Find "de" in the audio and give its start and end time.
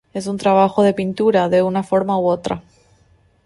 0.81-0.95, 1.47-1.61